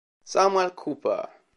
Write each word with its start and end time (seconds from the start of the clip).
Samuel 0.23 0.71
Cooper 0.73 1.29